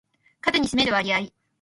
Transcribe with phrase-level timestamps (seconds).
[0.41, 1.27] 数に占める割合